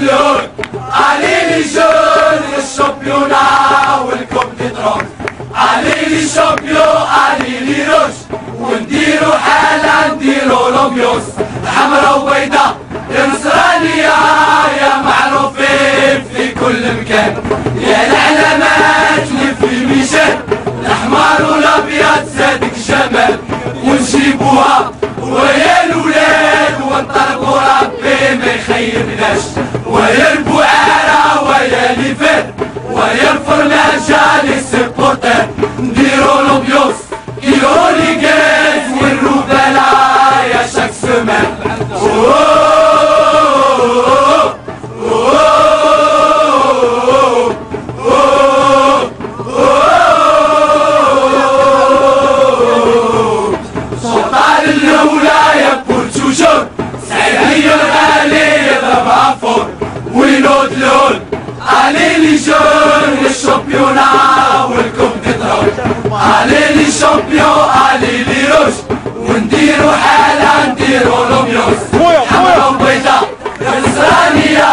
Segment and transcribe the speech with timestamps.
[0.00, 0.40] وينود لون
[0.92, 3.40] علي لي جون الشامبيونا
[4.04, 5.02] والكوب دي درون
[5.54, 8.14] علي لي شامبيون علي لي روش
[8.58, 11.22] ونديرو حالة نديرو لومبيوس
[11.66, 12.76] حمرا وبيضا
[13.10, 14.14] يا نصرانية
[14.80, 17.42] يا معروفين في كل مكان.
[54.70, 56.66] سلطان الولاية بورتوجور
[57.08, 59.66] سعيد الغالي يضربها فور
[60.14, 61.20] وينود لون
[61.66, 64.06] علي لي جون الشامبيونا
[64.70, 68.74] والكوب دي درون علي لي شامبيون علي لي روش
[69.16, 71.80] ونديرو حالة نديرو لوميوس
[72.30, 73.20] حمرا وبيضا
[73.60, 74.70] يا نصرانية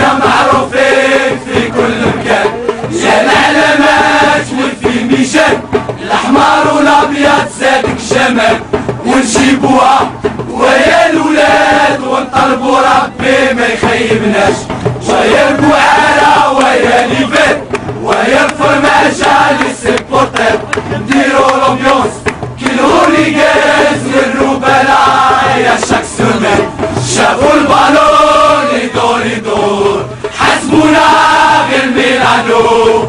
[0.00, 2.46] يا معروفين في كل مكان.
[2.92, 5.60] يا العلامات والفي ميشان.
[6.02, 8.83] الأحمر والأبيض زادك جمال.
[9.14, 10.10] ونجيبوها
[10.50, 14.54] ويا الولاد ونطلبوا ربي ما يخيبناش
[15.08, 17.62] ويا البعارة ويا ليفات
[18.02, 20.58] ويا الفرماجة لي سيبورتر
[20.92, 22.14] نديرو لومبيونس
[22.60, 24.98] كيلو لي جاز للروبلا
[25.58, 26.68] يا شاك سومان
[27.16, 30.04] شافوا البالون يدور يدور
[30.38, 31.06] حسبونا
[31.70, 33.04] غير ميلانو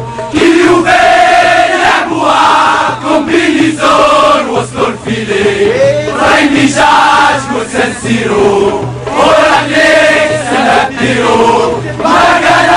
[5.06, 12.70] الفيلي راي ميجاج وسان سيرو ورانيك سنة ديرو ما كان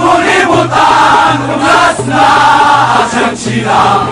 [0.00, 2.26] موني بوطان ومراسنا
[2.96, 4.06] عشان تشيلها